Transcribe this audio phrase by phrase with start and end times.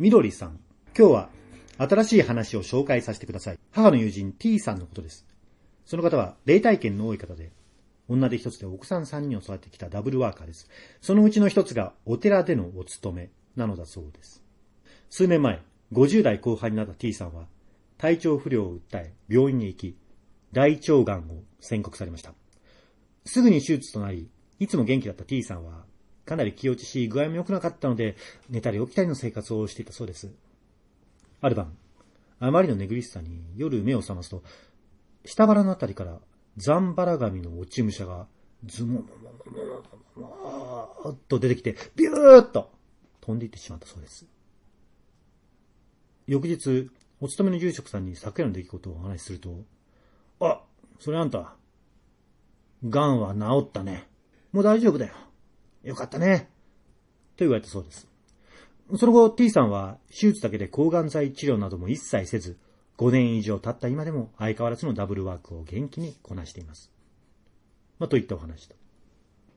[0.00, 0.58] みどりさん。
[0.96, 1.28] 今日は
[1.76, 3.58] 新しい話を紹介させてください。
[3.70, 5.26] 母の友人 T さんのことです。
[5.84, 7.52] その方は霊体験の多い方で、
[8.08, 10.70] 女で一つで奥さん三人を育ててきたダブルワーカーです。
[11.02, 14.42] そのうちの一つがお寺でのお勤めなのだそうです。
[15.10, 15.60] 数年前、
[15.92, 17.44] 50代後半になった T さんは、
[17.98, 19.98] 体調不良を訴え、病院に行き、
[20.54, 22.32] 大腸がんを宣告されました。
[23.26, 24.30] すぐに手術となり、
[24.60, 25.84] いつも元気だった T さんは、
[26.30, 28.14] かなり気落ちし、具合も良くなかったので、
[28.48, 30.30] 寝たり起きたりの生活をしていたそうです。
[31.40, 31.76] ある晩、
[32.38, 34.44] あまりの寝苦しさに夜目を覚ますと、
[35.24, 36.20] 下腹のあたりから
[36.56, 38.28] ザンバラ髪の落ち武者が
[38.64, 39.08] ズモモモ
[40.14, 42.70] モモモモっと出てきて、ビューッと
[43.20, 44.24] 飛んでいってしまったそうです。
[46.28, 49.64] 翌日、お勤めの住職さんに昨夜の出来事をお話しすると、
[50.38, 50.62] あ、
[51.00, 51.56] それあんた、
[52.84, 54.06] 癌は治ったね。
[54.52, 55.14] もう大丈夫だよ。
[55.82, 56.50] よかったね。
[57.36, 58.06] と言われたそうです。
[58.96, 62.58] その後、T さんは手術だけで抗がん剤治療なども一切せず、
[62.98, 66.90] 5年以上経った今でも相変わらずのダブルワークを元気にこなしています。
[67.98, 68.74] まあ、といったお話と。